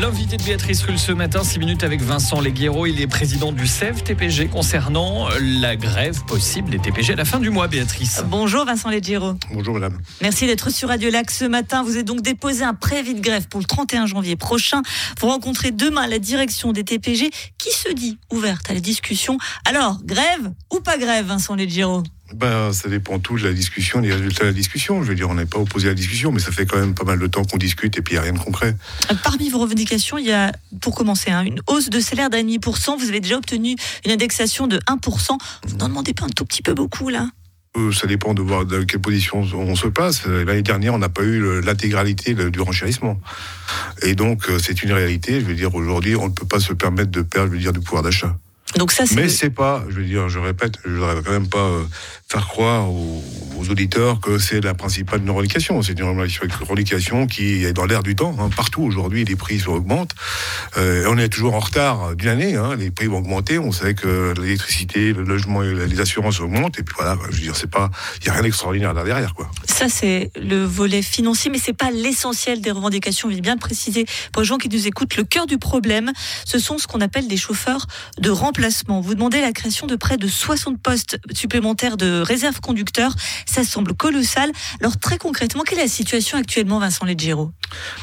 L'invité 0.00 0.38
de 0.38 0.42
Béatrice 0.42 0.82
Rulle 0.84 0.98
ce 0.98 1.12
matin, 1.12 1.44
6 1.44 1.58
minutes 1.58 1.84
avec 1.84 2.00
Vincent 2.00 2.40
Leguero. 2.40 2.86
Il 2.86 2.98
est 2.98 3.06
président 3.06 3.52
du 3.52 3.66
CEV 3.66 4.02
TPG 4.02 4.48
concernant 4.48 5.28
la 5.38 5.76
grève 5.76 6.24
possible 6.24 6.70
des 6.70 6.78
TPG 6.78 7.12
à 7.12 7.16
la 7.16 7.26
fin 7.26 7.38
du 7.40 7.50
mois, 7.50 7.68
Béatrice. 7.68 8.24
Bonjour 8.26 8.64
Vincent 8.64 8.88
Leguero. 8.88 9.34
Bonjour 9.52 9.74
madame. 9.74 9.98
Merci 10.22 10.46
d'être 10.46 10.70
sur 10.70 10.88
Radio 10.88 11.10
Lac 11.10 11.30
ce 11.30 11.44
matin. 11.44 11.82
Vous 11.82 11.90
avez 11.90 12.04
donc 12.04 12.22
déposé 12.22 12.64
un 12.64 12.72
préavis 12.72 13.12
de 13.12 13.20
grève 13.20 13.46
pour 13.46 13.60
le 13.60 13.66
31 13.66 14.06
janvier 14.06 14.36
prochain. 14.36 14.80
Vous 15.20 15.28
rencontrez 15.28 15.72
demain 15.72 16.06
la 16.06 16.18
direction 16.18 16.72
des 16.72 16.84
TPG 16.84 17.28
qui 17.58 17.70
se 17.70 17.92
dit 17.92 18.18
ouverte 18.32 18.70
à 18.70 18.72
la 18.72 18.80
discussion. 18.80 19.36
Alors, 19.66 19.98
grève 20.04 20.54
ou 20.72 20.80
pas 20.80 20.96
grève, 20.96 21.26
Vincent 21.26 21.54
Leguero? 21.54 22.02
Ben, 22.34 22.72
ça 22.72 22.88
dépend 22.88 23.18
tout 23.18 23.36
de 23.36 23.44
la 23.44 23.52
discussion, 23.52 24.00
des 24.00 24.12
résultats 24.12 24.42
de 24.42 24.48
la 24.48 24.52
discussion. 24.52 25.02
Je 25.02 25.08
veux 25.08 25.14
dire, 25.14 25.30
on 25.30 25.34
n'est 25.34 25.46
pas 25.46 25.58
opposé 25.58 25.86
à 25.86 25.90
la 25.90 25.94
discussion, 25.94 26.32
mais 26.32 26.40
ça 26.40 26.50
fait 26.50 26.66
quand 26.66 26.78
même 26.78 26.94
pas 26.94 27.04
mal 27.04 27.18
de 27.18 27.26
temps 27.26 27.44
qu'on 27.44 27.56
discute 27.56 27.96
et 27.96 28.02
puis 28.02 28.14
il 28.14 28.16
n'y 28.16 28.18
a 28.18 28.22
rien 28.22 28.32
de 28.32 28.38
concret. 28.38 28.76
Parmi 29.22 29.48
vos 29.48 29.58
revendications, 29.58 30.18
il 30.18 30.26
y 30.26 30.32
a, 30.32 30.52
pour 30.80 30.94
commencer, 30.94 31.30
hein, 31.30 31.44
une 31.44 31.60
hausse 31.66 31.88
de 31.88 32.00
salaire 32.00 32.30
d'un 32.30 32.40
demi 32.40 32.58
pour 32.58 32.78
cent. 32.78 32.96
Vous 32.96 33.08
avez 33.08 33.20
déjà 33.20 33.36
obtenu 33.36 33.76
une 34.04 34.10
indexation 34.10 34.66
de 34.66 34.78
1%. 34.78 35.38
Vous 35.66 35.76
n'en 35.76 35.88
demandez 35.88 36.14
pas 36.14 36.24
un 36.24 36.30
tout 36.30 36.44
petit 36.44 36.62
peu 36.62 36.74
beaucoup, 36.74 37.08
là? 37.08 37.28
Euh, 37.76 37.92
ça 37.92 38.06
dépend 38.06 38.32
de 38.32 38.42
voir 38.42 38.64
de 38.64 38.82
quelle 38.82 39.00
position 39.00 39.40
on 39.40 39.76
se 39.76 39.86
passe. 39.86 40.26
L'année 40.26 40.62
dernière, 40.62 40.94
on 40.94 40.98
n'a 40.98 41.10
pas 41.10 41.22
eu 41.22 41.60
l'intégralité 41.60 42.34
du 42.34 42.60
renchérissement. 42.60 43.20
Et 44.02 44.14
donc, 44.14 44.48
euh, 44.48 44.58
c'est 44.58 44.82
une 44.82 44.92
réalité. 44.92 45.40
Je 45.40 45.46
veux 45.46 45.54
dire, 45.54 45.74
aujourd'hui, 45.74 46.16
on 46.16 46.28
ne 46.28 46.32
peut 46.32 46.46
pas 46.46 46.60
se 46.60 46.72
permettre 46.72 47.10
de 47.10 47.22
perdre, 47.22 47.48
je 47.50 47.52
veux 47.52 47.60
dire, 47.60 47.72
du 47.72 47.80
pouvoir 47.80 48.02
d'achat. 48.02 48.36
Donc 48.76 48.92
ça, 48.92 49.04
Mais 49.14 49.28
c'est 49.28 49.50
pas, 49.50 49.84
je 49.88 49.94
veux 49.94 50.04
dire, 50.04 50.28
je 50.28 50.38
répète, 50.38 50.74
je 50.84 50.90
voudrais 50.90 51.22
quand 51.24 51.30
même 51.30 51.48
pas 51.48 51.58
euh, 51.58 51.84
faire 52.28 52.46
croire 52.46 52.90
aux, 52.90 53.22
auditeurs 53.70 54.20
que 54.20 54.38
c'est 54.38 54.60
la 54.60 54.74
principale 54.74 55.20
de 55.20 55.24
nos 55.24 55.32
revendications. 55.32 55.82
C'est 55.82 55.98
une 55.98 56.04
revendication 56.04 57.26
qui 57.26 57.64
est 57.64 57.72
dans 57.72 57.86
l'air 57.86 58.04
du 58.04 58.14
temps. 58.14 58.36
Hein. 58.38 58.48
Partout 58.54 58.82
aujourd'hui, 58.82 59.24
les 59.24 59.34
prix 59.34 59.60
augmentent. 59.66 60.14
Euh, 60.76 61.06
on 61.08 61.18
est 61.18 61.28
toujours 61.28 61.54
en 61.54 61.58
retard 61.58 62.14
d'une 62.14 62.28
année. 62.28 62.54
Hein. 62.54 62.76
Les 62.76 62.92
prix 62.92 63.06
vont 63.06 63.18
augmenter. 63.18 63.58
On 63.58 63.72
sait 63.72 63.94
que 63.94 64.34
l'électricité, 64.40 65.12
le 65.12 65.24
logement 65.24 65.64
et 65.64 65.74
les 65.86 66.00
assurances 66.00 66.40
augmentent. 66.40 66.78
Et 66.78 66.84
puis 66.84 66.94
voilà, 66.96 67.18
je 67.30 67.36
veux 67.36 67.42
dire, 67.42 67.56
c'est 67.56 67.70
pas, 67.70 67.90
il 68.20 68.26
y 68.26 68.28
a 68.28 68.34
rien 68.34 68.42
d'extraordinaire 68.42 68.94
derrière, 68.94 69.34
quoi. 69.34 69.50
Ça, 69.64 69.88
c'est 69.88 70.30
le 70.36 70.62
volet 70.62 71.02
financier, 71.02 71.50
mais 71.50 71.58
c'est 71.58 71.72
pas 71.72 71.90
l'essentiel 71.90 72.60
des 72.60 72.70
revendications. 72.70 73.30
Je 73.30 73.40
bien 73.40 73.54
le 73.54 73.60
préciser 73.60 74.06
pour 74.32 74.42
les 74.42 74.46
gens 74.46 74.58
qui 74.58 74.68
nous 74.68 74.86
écoutent. 74.86 75.16
Le 75.16 75.24
cœur 75.24 75.46
du 75.46 75.58
problème, 75.58 76.12
ce 76.44 76.58
sont 76.58 76.78
ce 76.78 76.86
qu'on 76.86 77.00
appelle 77.00 77.26
des 77.26 77.36
chauffeurs 77.36 77.86
de 78.18 78.30
remplacement. 78.30 78.65
Vous 79.02 79.14
demandez 79.14 79.40
la 79.40 79.52
création 79.52 79.86
de 79.86 79.96
près 79.96 80.16
de 80.16 80.26
60 80.26 80.80
postes 80.80 81.18
supplémentaires 81.32 81.96
de 81.96 82.20
réserve 82.20 82.60
conducteur. 82.60 83.14
Ça 83.46 83.64
semble 83.64 83.94
colossal. 83.94 84.50
Alors 84.80 84.98
très 84.98 85.18
concrètement, 85.18 85.62
quelle 85.62 85.78
est 85.78 85.82
la 85.82 85.88
situation 85.88 86.38
actuellement, 86.38 86.78
Vincent 86.78 87.04
Leggero? 87.04 87.52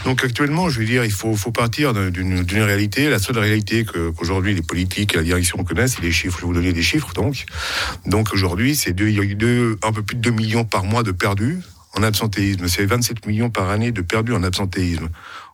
Donc 0.05 0.23
actuellement, 0.23 0.69
je 0.69 0.79
veux 0.79 0.85
dire, 0.85 1.03
il 1.05 1.11
faut, 1.11 1.35
partir 1.51 1.93
d'une 1.93 2.61
réalité. 2.61 3.09
La 3.09 3.19
seule 3.19 3.37
réalité 3.37 3.85
qu'aujourd'hui 3.85 4.53
les 4.55 4.61
politiques 4.61 5.13
et 5.13 5.17
la 5.17 5.23
direction 5.23 5.63
connaissent, 5.63 5.95
c'est 5.95 6.01
les 6.01 6.11
chiffres. 6.11 6.37
Je 6.37 6.41
vais 6.43 6.47
vous 6.47 6.53
donner 6.53 6.73
des 6.73 6.81
chiffres 6.81 7.13
donc. 7.13 7.45
Donc 8.05 8.33
aujourd'hui, 8.33 8.75
c'est 8.75 8.91
un 8.91 9.91
peu 9.91 10.01
plus 10.01 10.15
de 10.15 10.21
2 10.21 10.31
millions 10.31 10.65
par 10.65 10.83
mois 10.83 11.03
de 11.03 11.11
perdus 11.11 11.59
en 11.95 12.03
absentéisme. 12.03 12.67
C'est 12.67 12.85
27 12.85 13.25
millions 13.27 13.49
par 13.49 13.69
année 13.69 13.91
de 13.91 14.01
perdus 14.01 14.33
en 14.33 14.43
absentéisme. 14.43 15.09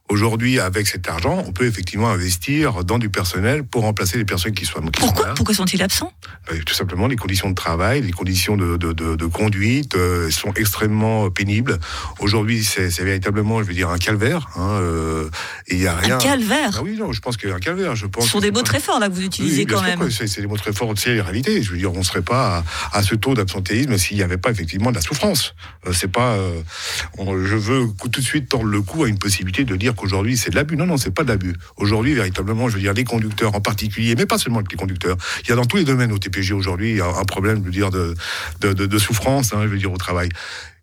Aujourd'hui, 0.09 0.59
avec 0.59 0.87
cet 0.87 1.07
argent, 1.07 1.43
on 1.45 1.51
peut 1.51 1.65
effectivement 1.65 2.09
investir 2.09 2.83
dans 2.83 2.97
du 2.97 3.09
personnel 3.09 3.63
pour 3.63 3.83
remplacer 3.83 4.17
les 4.17 4.25
personnes 4.25 4.53
qui 4.53 4.65
sont, 4.65 4.81
qui 4.81 4.99
Pourquoi, 4.99 5.35
Pourquoi 5.35 5.53
sont-ils 5.53 5.83
absents? 5.83 6.11
Bah, 6.47 6.55
Tout 6.65 6.73
simplement, 6.73 7.05
les 7.05 7.15
conditions 7.15 7.47
de 7.47 7.55
travail, 7.55 8.01
les 8.01 8.11
conditions 8.11 8.57
de, 8.57 8.75
de, 8.77 8.91
de, 8.91 9.15
de 9.15 9.25
conduite 9.27 9.95
euh, 9.95 10.31
sont 10.31 10.51
extrêmement 10.53 11.29
pénibles. 11.29 11.77
Aujourd'hui, 12.19 12.63
c'est 12.63 12.89
véritablement, 13.03 13.61
je 13.61 13.67
veux 13.67 13.75
dire, 13.75 13.89
un 13.89 13.99
calvaire. 13.99 14.49
Hein, 14.55 14.79
euh, 14.81 15.29
et 15.67 15.75
il 15.75 15.81
y 15.81 15.87
a 15.87 15.95
rien. 15.95 16.15
Un 16.15 16.19
calvaire? 16.19 16.71
Ah 16.77 16.81
Oui, 16.83 16.97
non, 16.97 17.11
je 17.11 17.21
pense 17.21 17.37
qu'il 17.37 17.49
y 17.49 17.51
a 17.51 17.55
un 17.55 17.59
calvaire. 17.59 17.95
Je 17.95 18.07
pense 18.07 18.25
Ce 18.25 18.31
sont 18.31 18.39
des 18.39 18.49
mots 18.49 18.63
très 18.63 18.79
forts 18.79 18.99
là 18.99 19.09
que 19.09 19.13
vous 19.13 19.23
utilisez 19.23 19.67
quand 19.67 19.83
même. 19.83 20.09
C'est 20.09 20.41
des 20.41 20.47
mots 20.47 20.57
très 20.57 20.73
forts, 20.73 20.91
c'est 20.95 21.15
la 21.15 21.23
réalité. 21.23 21.61
Je 21.61 21.71
veux 21.71 21.77
dire, 21.77 21.93
on 21.93 21.99
ne 21.99 22.03
serait 22.03 22.23
pas 22.23 22.63
à, 22.93 23.03
ce 23.03 23.13
taux 23.13 23.35
d'absentéisme 23.35 23.95
s'il 23.99 24.17
n'y 24.17 24.23
avait 24.23 24.37
pas 24.37 24.49
effectivement 24.49 24.89
de 24.89 24.95
la 24.95 25.01
souffrance. 25.01 25.53
Euh, 25.87 25.93
c'est 25.93 26.11
pas. 26.11 26.33
Euh, 26.33 26.61
je 27.17 27.55
veux 27.55 27.87
tout 28.11 28.19
de 28.19 28.25
suite 28.25 28.49
tordre 28.49 28.65
le 28.65 28.81
cou 28.81 29.03
à 29.03 29.07
une 29.07 29.19
possibilité 29.19 29.65
de 29.65 29.75
dire 29.75 29.93
qu'aujourd'hui 29.99 30.37
c'est 30.37 30.49
de 30.49 30.55
l'abus. 30.55 30.77
Non, 30.77 30.85
non, 30.85 30.97
c'est 30.97 31.11
pas 31.11 31.23
de 31.23 31.29
l'abus. 31.29 31.55
Aujourd'hui, 31.77 32.13
véritablement, 32.13 32.69
je 32.69 32.75
veux 32.75 32.81
dire, 32.81 32.93
les 32.93 33.03
conducteurs 33.03 33.55
en 33.55 33.61
particulier, 33.61 34.15
mais 34.15 34.25
pas 34.25 34.37
seulement 34.37 34.61
les 34.61 34.77
conducteurs. 34.77 35.17
Il 35.43 35.49
y 35.49 35.51
a 35.51 35.55
dans 35.55 35.65
tous 35.65 35.77
les 35.77 35.83
domaines 35.83 36.11
au 36.11 36.17
TPG 36.17 36.53
aujourd'hui 36.53 37.01
un 37.01 37.25
problème, 37.25 37.61
je 37.65 37.69
dire, 37.69 37.89
de 37.91 38.97
souffrance, 38.97 39.53
hein, 39.53 39.61
je 39.63 39.67
veux 39.67 39.77
dire, 39.77 39.91
au 39.91 39.97
travail. 39.97 40.29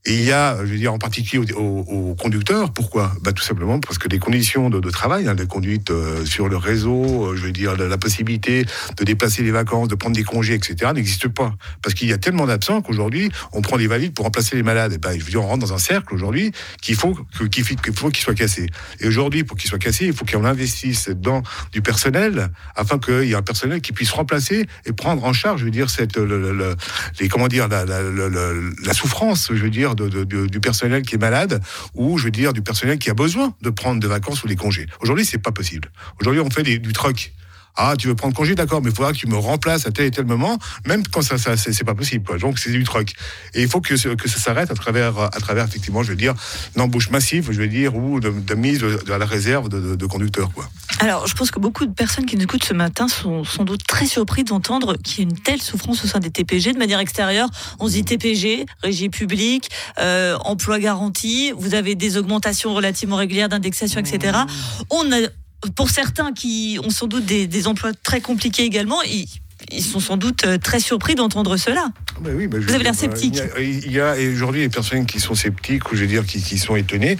Et 0.08 0.14
il 0.14 0.22
y 0.22 0.30
a, 0.30 0.56
je 0.60 0.70
veux 0.70 0.78
dire, 0.78 0.92
en 0.92 0.98
particulier 0.98 1.52
aux, 1.52 2.14
conducteurs. 2.14 2.72
Pourquoi? 2.72 3.12
Bah, 3.22 3.32
Tout 3.32 3.42
simplement 3.42 3.80
parce 3.80 3.98
que 3.98 4.08
les 4.08 4.20
conditions 4.20 4.70
de, 4.70 4.90
travail, 4.90 5.26
hein, 5.26 5.34
de 5.34 5.44
conduite 5.44 5.90
euh, 5.90 6.24
sur 6.24 6.48
le 6.48 6.56
réseau, 6.56 7.26
euh, 7.26 7.36
je 7.36 7.42
veux 7.42 7.52
dire, 7.52 7.76
la, 7.76 7.98
possibilité 7.98 8.64
de 8.96 9.04
déplacer 9.04 9.42
les 9.42 9.50
vacances, 9.50 9.88
de 9.88 9.96
prendre 9.96 10.14
des 10.14 10.22
congés, 10.22 10.54
etc., 10.54 10.92
n'existe 10.94 11.26
pas. 11.26 11.54
Parce 11.82 11.94
qu'il 11.94 12.08
y 12.08 12.12
a 12.12 12.18
tellement 12.18 12.46
d'absents 12.46 12.82
qu'aujourd'hui, 12.82 13.32
on 13.52 13.62
prend 13.62 13.78
des 13.78 13.88
valides 13.88 14.14
pour 14.14 14.24
remplacer 14.24 14.54
les 14.54 14.62
malades. 14.62 14.92
Et 14.92 14.98
ben, 14.98 15.18
je 15.18 15.24
veux 15.24 15.30
dire, 15.30 15.42
on 15.42 15.48
rentre 15.48 15.66
dans 15.66 15.72
un 15.72 15.78
cercle 15.78 16.14
aujourd'hui 16.14 16.52
qu'il 16.80 16.94
faut 16.94 17.18
qu'il 17.50 17.64
faut 17.64 18.10
qu'il 18.10 18.22
soit 18.22 18.34
cassé. 18.34 18.66
Et 19.00 19.08
aujourd'hui, 19.08 19.42
pour 19.42 19.56
qu'il 19.56 19.68
soit 19.68 19.78
cassé, 19.78 20.06
il 20.06 20.12
faut 20.12 20.24
qu'on 20.24 20.44
investisse 20.44 21.08
dans 21.08 21.42
du 21.72 21.82
personnel 21.82 22.50
afin 22.76 22.98
qu'il 23.00 23.24
y 23.24 23.32
ait 23.32 23.34
un 23.34 23.42
personnel 23.42 23.80
qui 23.80 23.92
puisse 23.92 24.12
remplacer 24.12 24.66
et 24.84 24.92
prendre 24.92 25.24
en 25.24 25.32
charge, 25.32 25.60
je 25.60 25.64
veux 25.64 25.72
dire, 25.72 25.90
cette, 25.90 26.16
les, 26.16 27.28
comment 27.28 27.48
dire, 27.48 27.66
la, 27.66 27.84
la 27.84 28.92
souffrance, 28.92 29.48
je 29.52 29.62
veux 29.62 29.70
dire, 29.70 29.95
du 29.96 30.60
personnel 30.60 31.02
qui 31.02 31.14
est 31.14 31.18
malade 31.18 31.60
ou, 31.94 32.18
je 32.18 32.24
veux 32.24 32.30
dire, 32.30 32.52
du 32.52 32.62
personnel 32.62 32.98
qui 32.98 33.10
a 33.10 33.14
besoin 33.14 33.54
de 33.62 33.70
prendre 33.70 34.00
des 34.00 34.06
vacances 34.06 34.44
ou 34.44 34.48
des 34.48 34.56
congés. 34.56 34.86
Aujourd'hui, 35.00 35.24
c'est 35.24 35.38
pas 35.38 35.52
possible. 35.52 35.90
Aujourd'hui, 36.20 36.40
on 36.40 36.50
fait 36.50 36.62
du 36.62 36.92
truck. 36.92 37.32
Ah, 37.76 37.94
tu 37.98 38.08
veux 38.08 38.14
prendre 38.14 38.34
congé, 38.34 38.54
d'accord, 38.54 38.80
mais 38.82 38.90
il 38.90 38.96
faudra 38.96 39.12
que 39.12 39.18
tu 39.18 39.26
me 39.26 39.36
remplaces 39.36 39.86
à 39.86 39.90
tel 39.90 40.06
et 40.06 40.10
tel 40.10 40.24
moment, 40.24 40.58
même 40.86 41.06
quand 41.06 41.22
ça, 41.22 41.38
ça 41.38 41.56
c'est 41.56 41.84
pas 41.84 41.94
possible. 41.94 42.24
Quoi. 42.24 42.38
Donc 42.38 42.58
c'est 42.58 42.70
du 42.70 42.84
truc. 42.84 43.14
Et 43.54 43.62
il 43.62 43.68
faut 43.68 43.80
que, 43.80 44.14
que 44.14 44.28
ça 44.28 44.38
s'arrête 44.38 44.70
à 44.70 44.74
travers, 44.74 45.18
à 45.18 45.40
travers 45.40 45.66
effectivement, 45.66 46.02
je 46.02 46.10
veux 46.10 46.16
dire, 46.16 46.34
une 46.74 46.82
embauche 46.82 47.10
massive, 47.10 47.48
je 47.52 47.58
veux 47.58 47.68
dire, 47.68 47.94
ou 47.94 48.20
de, 48.20 48.54
mise 48.54 48.84
à 49.12 49.18
la 49.18 49.26
réserve 49.26 49.68
de, 49.68 50.06
conducteurs, 50.06 50.50
quoi. 50.52 50.68
Alors, 51.00 51.26
je 51.26 51.34
pense 51.34 51.50
que 51.50 51.58
beaucoup 51.60 51.84
de 51.84 51.92
personnes 51.92 52.24
qui 52.24 52.36
nous 52.36 52.44
écoutent 52.44 52.64
ce 52.64 52.72
matin 52.72 53.08
sont 53.08 53.44
sans 53.44 53.64
doute 53.64 53.86
très 53.86 54.06
surpris 54.06 54.44
d'entendre 54.44 54.96
qu'il 54.96 55.24
y 55.24 55.26
a 55.26 55.30
une 55.30 55.38
telle 55.38 55.60
souffrance 55.60 56.02
au 56.04 56.06
sein 56.06 56.20
des 56.20 56.30
TPG. 56.30 56.72
De 56.72 56.78
manière 56.78 57.00
extérieure, 57.00 57.50
on 57.80 57.88
se 57.88 57.92
dit 57.92 58.04
TPG, 58.04 58.64
régie 58.82 59.08
publique, 59.10 59.68
euh, 59.98 60.38
emploi 60.44 60.78
garanti, 60.78 61.52
vous 61.56 61.74
avez 61.74 61.96
des 61.96 62.16
augmentations 62.16 62.72
relativement 62.72 63.16
régulières 63.16 63.48
d'indexation, 63.48 64.00
etc. 64.00 64.38
Mmh. 64.38 64.82
On 64.90 65.12
a 65.12 65.28
pour 65.74 65.90
certains 65.90 66.32
qui 66.32 66.78
ont 66.82 66.90
sans 66.90 67.06
doute 67.06 67.24
des, 67.24 67.66
emplois 67.66 67.92
très 68.02 68.20
compliqués 68.20 68.64
également, 68.64 69.00
ils, 69.02 69.82
sont 69.82 70.00
sans 70.00 70.16
doute 70.16 70.44
euh, 70.44 70.58
très 70.58 70.80
surpris 70.80 71.14
d'entendre 71.14 71.56
cela. 71.56 71.88
Bah 72.20 72.30
oui, 72.34 72.46
bah 72.46 72.58
Vous 72.60 72.74
avez 72.74 72.84
l'air 72.84 72.94
sceptique. 72.94 73.40
Il 73.58 73.90
y 73.90 74.00
a, 74.00 74.14
aujourd'hui 74.32 74.60
des 74.60 74.68
personnes 74.68 75.06
qui 75.06 75.18
sont 75.18 75.34
sceptiques 75.34 75.90
ou 75.90 75.96
je 75.96 76.02
veux 76.02 76.06
dire 76.06 76.26
qui, 76.26 76.42
qui 76.42 76.58
sont 76.58 76.76
étonnées. 76.76 77.18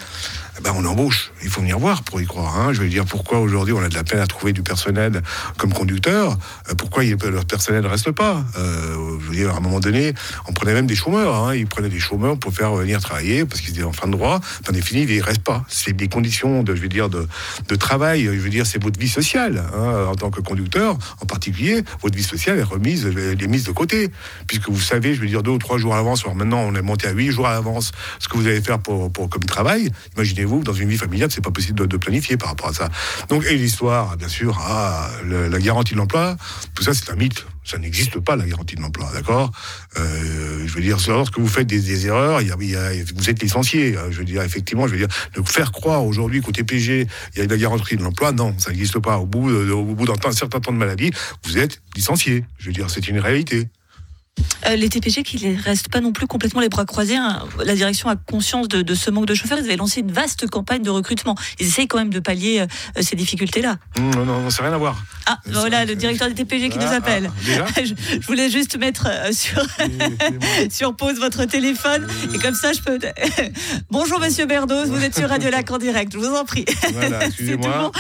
Eh 0.58 0.62
ben, 0.62 0.72
on 0.74 0.84
embauche. 0.86 1.32
Il 1.42 1.50
faut 1.50 1.60
venir 1.60 1.78
voir 1.78 2.02
pour 2.02 2.20
y 2.20 2.24
croire. 2.24 2.56
Hein. 2.58 2.72
Je 2.72 2.80
veux 2.80 2.88
dire, 2.88 3.04
pourquoi 3.04 3.40
aujourd'hui 3.40 3.74
on 3.74 3.82
a 3.82 3.88
de 3.88 3.94
la 3.94 4.04
peine 4.04 4.20
à 4.20 4.26
trouver 4.26 4.54
du 4.54 4.62
personnel 4.62 5.22
comme 5.58 5.72
conducteur? 5.72 6.38
Euh, 6.70 6.74
Pourquoi 6.74 7.04
leur 7.04 7.44
personnel 7.44 7.82
ne 7.82 7.88
reste 7.88 8.10
pas? 8.12 8.42
Euh, 8.56 9.18
Je 9.20 9.26
veux 9.26 9.34
dire, 9.34 9.50
à 9.50 9.58
un 9.58 9.60
moment 9.60 9.80
donné, 9.80 10.14
on 10.48 10.52
prenait 10.52 10.72
même 10.72 10.86
des 10.86 10.94
chômeurs. 10.94 11.34
Hein. 11.34 11.54
Ils 11.54 11.66
prenaient 11.66 11.90
des 11.90 11.98
chômeurs 11.98 12.38
pour 12.38 12.54
faire 12.54 12.72
venir 12.72 13.00
travailler 13.00 13.44
parce 13.44 13.60
qu'ils 13.60 13.74
étaient 13.74 13.82
en 13.82 13.92
fin 13.92 14.06
de 14.06 14.12
droit. 14.12 14.40
En 14.66 14.72
défini, 14.72 15.02
ils 15.02 15.18
ne 15.18 15.22
restent 15.22 15.42
pas. 15.42 15.64
C'est 15.68 15.92
des 15.92 16.08
conditions 16.08 16.62
de, 16.62 16.74
je 16.74 16.80
veux 16.80 16.88
dire, 16.88 17.10
de, 17.10 17.26
travail. 17.76 18.24
Je 18.24 18.30
veux 18.30 18.48
dire, 18.48 18.66
c'est 18.66 18.82
votre 18.82 18.98
vie 18.98 19.08
sociale 19.08 19.62
hein, 19.74 20.06
en 20.08 20.14
tant 20.14 20.30
que 20.30 20.40
conducteur, 20.40 20.96
en 21.20 21.26
particulier. 21.26 21.84
Votre 22.00 22.16
vie 22.16 22.22
sociale 22.22 22.58
est 22.58 22.62
remise, 22.62 23.04
elle 23.04 23.42
est 23.42 23.46
mise 23.46 23.64
de 23.64 23.72
côté, 23.72 24.10
puisque 24.46 24.70
vous 24.70 24.80
savez, 24.80 25.14
je 25.14 25.20
veux 25.20 25.26
dire, 25.26 25.42
deux 25.42 25.50
ou 25.50 25.58
trois 25.58 25.76
jours 25.76 25.92
à 25.92 25.98
l'avance. 25.98 26.24
Maintenant, 26.26 26.60
on 26.60 26.74
est 26.74 26.82
monté 26.82 27.06
à 27.06 27.12
huit 27.12 27.30
jours 27.30 27.46
à 27.46 27.52
l'avance 27.52 27.92
ce 28.18 28.28
que 28.28 28.38
vous 28.38 28.46
allez 28.46 28.62
faire 28.62 28.78
pour 28.78 29.12
comme 29.12 29.44
travail. 29.44 29.90
Imaginez 30.16 30.45
vous 30.46 30.62
dans 30.62 30.72
une 30.72 30.88
vie 30.88 30.96
familiale, 30.96 31.30
c'est 31.30 31.44
pas 31.44 31.50
possible 31.50 31.86
de, 31.86 31.96
planifier 31.96 32.36
par 32.36 32.50
rapport 32.50 32.68
à 32.68 32.72
ça. 32.72 32.88
Donc, 33.28 33.44
et 33.46 33.56
l'histoire, 33.56 34.16
bien 34.16 34.28
sûr, 34.28 34.58
ah, 34.62 35.10
la 35.24 35.58
garantie 35.58 35.94
de 35.94 35.98
l'emploi, 35.98 36.36
tout 36.74 36.82
ça, 36.82 36.94
c'est 36.94 37.10
un 37.10 37.16
mythe. 37.16 37.44
Ça 37.64 37.78
n'existe 37.78 38.20
pas, 38.20 38.36
la 38.36 38.46
garantie 38.46 38.76
de 38.76 38.80
l'emploi, 38.80 39.10
d'accord? 39.12 39.50
Euh, 39.98 40.66
Je 40.66 40.72
veux 40.72 40.80
dire, 40.80 40.98
lorsque 41.08 41.38
vous 41.38 41.48
faites 41.48 41.66
des, 41.66 42.06
erreurs, 42.06 42.40
vous 42.40 43.30
êtes 43.30 43.42
licencié. 43.42 43.96
Je 44.10 44.18
veux 44.18 44.24
dire, 44.24 44.42
effectivement, 44.42 44.86
je 44.86 44.92
veux 44.92 44.98
dire, 44.98 45.08
de 45.34 45.42
faire 45.42 45.72
croire 45.72 46.04
aujourd'hui 46.04 46.42
qu'au 46.42 46.52
TPG, 46.52 47.08
il 47.34 47.38
y 47.38 47.42
a 47.42 47.46
la 47.46 47.56
garantie 47.56 47.96
de 47.96 48.04
l'emploi, 48.04 48.30
non, 48.30 48.54
ça 48.58 48.70
n'existe 48.70 49.00
pas. 49.00 49.18
Au 49.18 49.26
bout 49.26 50.06
d'un 50.06 50.32
certain 50.32 50.60
temps 50.60 50.72
de 50.72 50.78
maladie, 50.78 51.10
vous 51.44 51.58
êtes 51.58 51.82
licencié. 51.96 52.44
Je 52.58 52.66
veux 52.66 52.72
dire, 52.72 52.88
c'est 52.88 53.08
une 53.08 53.18
réalité. 53.18 53.68
Euh, 54.66 54.74
les 54.74 54.88
TPG 54.88 55.22
qui 55.22 55.46
ne 55.46 55.62
restent 55.62 55.88
pas 55.90 56.00
non 56.00 56.12
plus 56.12 56.26
complètement 56.26 56.60
les 56.60 56.68
bras 56.68 56.84
croisés. 56.84 57.16
Hein. 57.16 57.44
La 57.64 57.74
direction 57.74 58.08
a 58.08 58.16
conscience 58.16 58.68
de, 58.68 58.94
ce 58.94 59.10
manque 59.10 59.26
de 59.26 59.34
chauffeurs. 59.34 59.58
Ils 59.58 59.64
avaient 59.64 59.76
lancé 59.76 60.00
une 60.00 60.10
vaste 60.10 60.48
campagne 60.48 60.82
de 60.82 60.90
recrutement. 60.90 61.36
Ils 61.60 61.66
essayent 61.66 61.86
quand 61.86 61.98
même 61.98 62.12
de 62.12 62.20
pallier 62.20 62.60
euh, 62.62 63.02
ces 63.02 63.16
difficultés-là. 63.16 63.76
Non, 63.98 64.24
non, 64.24 64.40
non, 64.40 64.50
ça 64.50 64.62
n'a 64.62 64.68
rien 64.68 64.76
à 64.76 64.78
voir. 64.78 64.96
Ah, 65.26 65.38
voilà, 65.46 65.84
le 65.84 65.94
directeur 65.94 66.28
des 66.28 66.34
TPG 66.34 66.70
qui 66.70 66.78
nous 66.78 66.84
Ah, 66.88 66.94
appelle. 66.96 67.30
ah, 67.30 67.40
déjà 67.44 67.66
je, 67.84 67.94
je 68.20 68.26
voulais 68.26 68.50
juste 68.50 68.76
mettre 68.78 69.06
euh, 69.08 69.30
sur, 69.32 69.64
sur 70.70 70.96
pause 70.96 71.18
votre 71.18 71.44
téléphone 71.44 72.06
et 72.34 72.38
comme 72.38 72.54
ça 72.54 72.72
je 72.72 72.80
peux. 72.80 72.98
Bonjour 73.90 74.18
Monsieur 74.20 74.46
Berdos, 74.46 74.86
vous 74.86 75.02
êtes 75.02 75.16
sur 75.16 75.28
Radio 75.28 75.50
Lac 75.50 75.70
en 75.70 75.78
direct, 75.78 76.12
je 76.12 76.18
vous 76.18 76.34
en 76.34 76.44
prie. 76.44 76.64
Voilà, 76.92 77.20
C'est 77.36 77.56
tout 77.56 77.58
bon. 77.58 77.92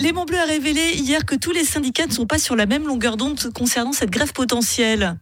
Les 0.00 0.12
Monts 0.12 0.24
Bleus 0.26 0.38
a 0.40 0.44
révélé 0.44 0.92
hier 0.94 1.24
que 1.24 1.34
tous 1.34 1.52
les 1.52 1.64
syndicats 1.64 2.06
ne 2.06 2.12
sont 2.12 2.26
pas 2.26 2.38
sur 2.38 2.56
la 2.56 2.66
même 2.66 2.86
longueur 2.86 3.16
d'onde 3.16 3.38
concernant 3.54 3.92
cette 3.92 4.10
grève 4.10 4.32
potentielle. 4.32 5.16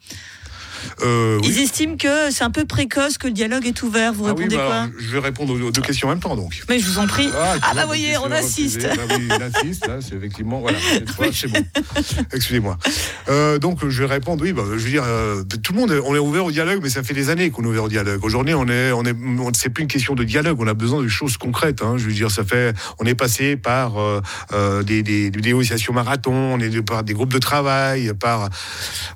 Euh, 1.03 1.39
oui. 1.43 1.49
Ils 1.49 1.63
estiment 1.63 1.97
que 1.97 2.31
c'est 2.31 2.45
un 2.45 2.51
peu 2.51 2.65
précoce, 2.65 3.19
que 3.19 3.27
le 3.27 3.33
dialogue 3.33 3.67
est 3.67 3.83
ouvert. 3.83 4.13
Vous 4.13 4.27
Ah 4.27 4.35
oui, 4.37 4.45
répondez 4.45 4.57
bah, 4.57 4.67
quoi 4.67 4.89
je 4.99 5.11
vais 5.11 5.19
répondre 5.19 5.53
aux 5.53 5.71
deux 5.71 5.83
questions 5.83 6.09
en 6.09 6.13
même 6.13 6.21
temps 6.21 6.37
donc. 6.37 6.63
Mais 6.69 6.79
je 6.79 6.87
vous 6.87 6.99
en 6.99 7.07
prie. 7.07 7.29
Ah, 7.35 7.57
tu 7.57 7.77
bah 7.77 7.87
voyez, 7.87 8.17
on 8.19 8.31
assiste. 8.31 8.83
Bah 8.83 9.03
oui, 9.11 9.29
il 9.29 9.43
insiste, 9.43 9.87
là, 9.87 9.99
c'est 10.01 10.15
effectivement, 10.15 10.61
voilà, 10.61 10.79
c'est 11.33 11.49
bon. 11.49 11.65
Excusez-moi. 12.33 12.79
Euh, 13.29 13.59
donc, 13.59 13.87
je 13.89 14.03
vais 14.03 14.09
répondre, 14.09 14.43
oui, 14.43 14.53
bah, 14.53 14.63
je 14.73 14.79
veux 14.79 14.91
dire, 14.91 15.05
euh, 15.07 15.43
tout 15.63 15.73
le 15.73 15.81
monde, 15.81 16.03
on 16.05 16.15
est 16.15 16.19
ouvert 16.19 16.45
au 16.45 16.51
dialogue, 16.51 16.81
mais 16.83 16.89
ça 16.91 17.03
fait 17.03 17.15
des 17.15 17.31
années 17.31 17.51
qu'on 17.51 17.63
est 17.65 17.69
ouvert 17.69 17.85
au 17.85 17.89
dialogue. 17.89 18.25
Aujourd'hui, 18.25 18.55
on 18.55 18.67
est, 18.69 18.93
on 18.93 19.05
est, 19.05 19.15
on, 19.15 19.53
c'est 19.55 19.71
plus 19.71 19.83
une 19.83 19.89
question 19.89 20.15
de 20.15 20.25
dialogue, 20.25 20.59
on 20.61 20.67
a 20.67 20.75
besoin 20.75 21.03
de 21.03 21.09
choses 21.09 21.37
concrètes, 21.37 21.83
hein. 21.83 21.95
Je 21.97 22.07
veux 22.07 22.13
dire, 22.13 22.31
ça 22.31 22.45
fait, 22.45 22.75
on 22.99 23.05
est 23.05 23.15
passé 23.15 23.57
par 23.57 23.95
euh, 23.99 24.83
des, 24.83 25.03
des, 25.03 25.31
des 25.31 25.41
négociations 25.41 25.93
marathon, 25.93 26.33
on 26.33 26.59
est 26.59 26.83
par 26.83 27.05
des 27.05 27.15
groupes 27.15 27.33
de 27.33 27.39
travail, 27.39 28.13
par, 28.19 28.49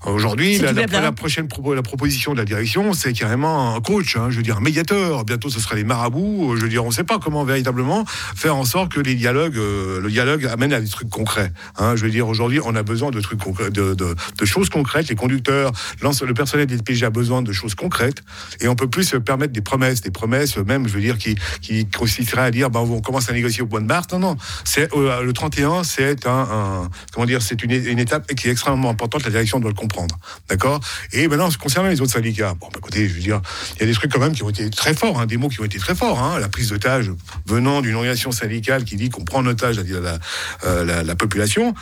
aujourd'hui, 0.05 0.59
la, 0.59 0.73
la, 0.73 1.13
prochaine 1.13 1.47
propo- 1.47 1.75
la 1.75 1.83
proposition 1.83 2.33
de 2.33 2.39
la 2.39 2.45
direction, 2.45 2.93
c'est 2.93 3.13
carrément 3.13 3.75
un 3.75 3.81
coach, 3.81 4.17
hein, 4.17 4.29
je 4.31 4.37
veux 4.37 4.43
dire, 4.43 4.59
un 4.59 4.61
médiateur. 4.61 5.25
Bientôt, 5.25 5.51
ce 5.51 5.61
sera 5.61 5.75
les 5.75 5.85
marabouts. 5.85 6.55
Je 6.57 6.63
veux 6.63 6.69
dire, 6.69 6.85
on 6.85 6.89
ne 6.89 6.95
sait 6.95 7.05
pas 7.05 7.19
comment 7.19 7.45
véritablement 7.45 8.05
faire 8.07 8.57
en 8.57 8.65
sorte 8.65 8.93
que 8.93 9.01
les 9.01 9.15
dialogues, 9.15 9.57
le 9.57 10.09
dialogue 10.09 10.47
amène 10.47 10.73
à 10.73 10.81
des 10.81 10.89
trucs 10.89 11.11
concrets. 11.11 11.53
Hein, 11.79 11.97
je 11.97 12.05
veux 12.05 12.11
dire, 12.11 12.29
aujourd'hui, 12.29 12.61
on 12.65 12.75
a 12.75 12.83
besoin 12.83 13.11
de 13.11 13.21
trucs 13.21 13.41
concrets, 13.41 13.71
de, 13.71 13.95
de, 13.97 14.15
choses 14.45 14.69
concrètes. 14.69 15.09
Les 15.09 15.17
conducteurs, 15.17 15.73
le 16.03 16.35
personnel 16.35 16.67
des 16.67 16.77
TPG 16.77 17.07
a 17.07 17.11
besoin 17.11 17.43
de 17.43 17.53
choses 17.53 17.75
concrètes. 17.75 18.23
Et 18.61 18.69
on 18.69 18.77
peut 18.77 18.89
plus 18.89 19.05
se 19.05 19.17
permettre 19.17 19.53
des 19.53 19.61
promesses, 19.61 20.01
des 20.01 20.11
promesses, 20.11 20.57
même, 20.57 20.87
je 20.87 20.95
veux 20.95 21.01
dire, 21.01 21.19
qui, 21.19 21.37
qui 21.61 21.87
consisteraient 21.87 22.43
à 22.43 22.51
dire, 22.51 22.71
ben, 22.71 22.81
on 22.81 23.01
commence 23.01 23.29
à 23.29 23.33
négocier 23.33 23.63
au 23.63 23.67
mois 23.67 23.81
de 23.81 23.87
mars. 23.87 24.07
Non, 24.13 24.19
non. 24.19 24.37
C'est 24.65 24.93
euh, 24.95 25.23
le 25.23 25.33
31, 25.33 25.85
c'est 25.85 26.27
un, 26.27 26.31
un- 26.31 26.91
comment 27.13 27.27
dire, 27.27 27.43
c'est 27.43 27.63
une, 27.63 27.99
étape 27.99 28.27
qui 28.35 28.49
est 28.49 28.51
extrêmement 28.51 28.91
importante. 28.91 29.25
La 29.25 29.31
direction 29.31 29.61
doit 29.61 29.71
le 29.71 29.77
comprendre, 29.77 30.19
d'accord? 30.49 30.81
Et 31.13 31.29
maintenant, 31.29 31.49
concernant 31.61 31.89
les 31.89 32.01
autres 32.01 32.13
syndicats, 32.13 32.55
bon, 32.61 32.69
bah, 32.73 32.79
écoutez, 32.79 33.09
je 33.09 33.15
veux 33.15 33.21
dire, 33.21 33.41
il 33.77 33.81
y 33.81 33.83
a 33.85 33.87
des 33.87 33.95
trucs 33.95 34.13
quand 34.13 34.21
même 34.21 34.33
qui 34.33 34.43
ont 34.43 34.51
été 34.51 34.69
très 34.71 34.95
forts, 34.95 35.21
hein, 35.21 35.27
des 35.27 35.37
mots 35.37 35.49
qui 35.49 35.61
ont 35.61 35.65
été 35.65 35.79
très 35.79 35.95
forts. 35.95 36.23
Hein, 36.23 36.39
la 36.39 36.49
prise 36.49 36.71
d'otage 36.71 37.11
venant 37.47 37.81
d'une 37.81 37.95
organisation 37.95 38.33
syndicale 38.33 38.85
qui 38.85 38.97
dit 38.97 39.09
qu'on 39.09 39.25
prend 39.25 39.41
en 39.41 39.47
otage 39.47 39.79
la, 39.79 40.19
euh, 40.65 40.85
la, 40.85 41.03
la 41.03 41.17
population. 41.17 41.75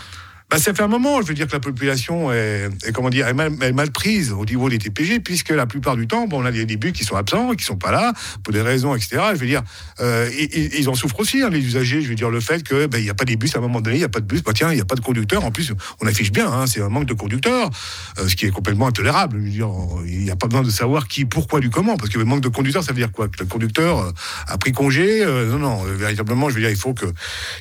Bah, 0.50 0.58
ça 0.58 0.74
fait 0.74 0.82
un 0.82 0.88
moment, 0.88 1.22
je 1.22 1.26
veux 1.26 1.34
dire 1.34 1.46
que 1.46 1.52
la 1.52 1.60
population 1.60 2.30
est, 2.30 2.68
est, 2.84 2.92
comment 2.92 3.08
dire, 3.08 3.26
est 3.26 3.34
mal, 3.34 3.50
mal 3.50 3.90
prise 3.90 4.30
au 4.30 4.44
niveau 4.44 4.68
des 4.68 4.78
TPG, 4.78 5.20
puisque 5.20 5.48
la 5.48 5.66
plupart 5.66 5.96
du 5.96 6.06
temps, 6.06 6.26
bon, 6.28 6.42
on 6.42 6.44
a 6.44 6.52
des, 6.52 6.76
bus 6.76 6.92
qui 6.92 7.02
sont 7.02 7.16
absents, 7.16 7.54
qui 7.54 7.64
sont 7.64 7.76
pas 7.76 7.90
là, 7.90 8.12
pour 8.42 8.52
des 8.52 8.60
raisons, 8.60 8.94
etc. 8.94 9.20
Je 9.32 9.38
veux 9.38 9.46
dire, 9.46 9.62
euh, 10.00 10.28
et- 10.36 10.78
ils 10.78 10.88
en 10.88 10.94
souffrent 10.94 11.18
aussi, 11.18 11.42
hein, 11.42 11.48
les 11.48 11.58
usagers. 11.58 12.02
Je 12.02 12.08
veux 12.08 12.14
dire, 12.14 12.30
le 12.30 12.40
fait 12.40 12.62
que 12.62 12.86
ben, 12.86 12.98
il 12.98 13.04
n'y 13.04 13.10
a 13.10 13.14
pas 13.14 13.24
des 13.24 13.36
bus 13.36 13.56
à 13.56 13.58
un 13.58 13.62
moment 13.62 13.80
donné, 13.80 13.96
il 13.96 14.00
n'y 14.00 14.04
a 14.04 14.08
pas 14.08 14.20
de 14.20 14.26
bus, 14.26 14.42
bah 14.42 14.52
tiens, 14.54 14.70
il 14.70 14.76
n'y 14.76 14.82
a 14.82 14.84
pas 14.84 14.94
de 14.94 15.00
conducteur. 15.00 15.44
En 15.44 15.50
plus, 15.50 15.72
on 16.00 16.06
affiche 16.06 16.30
bien, 16.30 16.46
hein, 16.52 16.66
c'est 16.66 16.82
un 16.82 16.90
manque 16.90 17.06
de 17.06 17.14
conducteurs, 17.14 17.70
euh, 18.18 18.28
ce 18.28 18.36
qui 18.36 18.46
est 18.46 18.50
complètement 18.50 18.86
intolérable. 18.86 19.38
Je 19.38 19.44
veux 19.44 19.50
dire, 19.50 19.70
il 20.06 20.24
n'y 20.24 20.30
a 20.30 20.36
pas 20.36 20.46
besoin 20.46 20.62
de 20.62 20.70
savoir 20.70 21.08
qui, 21.08 21.24
pourquoi, 21.24 21.60
du 21.60 21.70
comment, 21.70 21.96
parce 21.96 22.10
que 22.10 22.18
le 22.18 22.26
manque 22.26 22.42
de 22.42 22.48
conducteurs, 22.48 22.84
ça 22.84 22.92
veut 22.92 22.98
dire 22.98 23.10
quoi? 23.10 23.28
Que 23.28 23.40
le 23.40 23.46
conducteur 23.46 23.98
euh, 23.98 24.12
a 24.46 24.58
pris 24.58 24.72
congé 24.72 25.24
euh, 25.24 25.50
Non, 25.50 25.58
non, 25.58 25.82
véritablement, 25.84 26.50
je 26.50 26.54
veux 26.54 26.60
dire, 26.60 26.70
il 26.70 26.76
faut 26.76 26.92
que, 26.94 27.06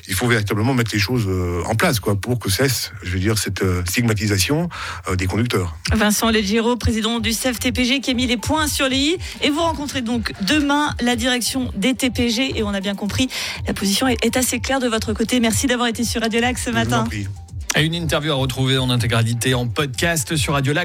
il 0.06 0.14
faut 0.14 0.28
véritablement 0.28 0.74
mettre 0.74 0.92
les 0.92 1.00
choses 1.00 1.28
en 1.66 1.74
place, 1.74 1.98
quoi, 1.98 2.14
pour 2.14 2.38
que 2.38 2.50
cesse, 2.50 2.83
je 3.02 3.10
veux 3.10 3.18
dire, 3.18 3.38
cette 3.38 3.62
euh, 3.62 3.82
stigmatisation 3.86 4.68
euh, 5.08 5.16
des 5.16 5.26
conducteurs. 5.26 5.76
Vincent 5.92 6.30
Leggero, 6.30 6.76
président 6.76 7.20
du 7.20 7.32
CEF-TPG, 7.32 8.00
qui 8.00 8.10
a 8.10 8.14
mis 8.14 8.26
les 8.26 8.36
points 8.36 8.68
sur 8.68 8.88
les 8.88 8.96
i. 8.96 9.16
Et 9.42 9.50
vous 9.50 9.60
rencontrez 9.60 10.02
donc 10.02 10.32
demain 10.42 10.94
la 11.00 11.16
direction 11.16 11.70
des 11.76 11.94
TPG. 11.94 12.58
Et 12.58 12.62
on 12.62 12.70
a 12.70 12.80
bien 12.80 12.94
compris, 12.94 13.28
la 13.66 13.74
position 13.74 14.08
est, 14.08 14.36
assez 14.36 14.58
claire 14.58 14.80
de 14.80 14.88
votre 14.88 15.12
côté. 15.12 15.38
Merci 15.38 15.66
d'avoir 15.66 15.88
été 15.88 16.02
sur 16.04 16.20
Radio 16.20 16.40
Lac 16.40 16.58
ce 16.58 16.64
Je 16.64 16.70
vous 16.70 16.76
en 16.76 16.80
matin. 16.80 17.04
prie. 17.04 17.28
Et 17.76 17.82
une 17.82 17.94
interview 17.94 18.30
à 18.30 18.36
retrouver 18.36 18.78
en 18.78 18.88
intégralité 18.88 19.54
en 19.54 19.66
podcast 19.66 20.36
sur 20.36 20.52
Radio 20.52 20.72
Lac. 20.72 20.82